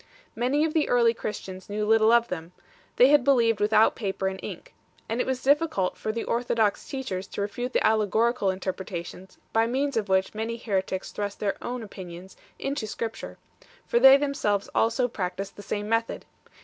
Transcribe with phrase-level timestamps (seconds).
[0.35, 2.53] Many of the early Christians knew little of them;
[2.95, 5.05] they had believed without paper and ink 7.
[5.09, 9.95] And it was difficult for the orthodox teachers to refute the allegorical interpretations by means
[9.97, 13.37] of which many heretics thrust their own opinions into Scripture,
[13.85, 16.25] for they themselves also practised the same method.